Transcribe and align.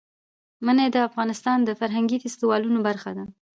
منی 0.65 0.87
د 0.91 0.97
افغانستان 1.09 1.57
د 1.63 1.69
فرهنګي 1.79 2.17
فستیوالونو 2.23 2.79
برخه 2.87 3.11
ده. 3.17 3.25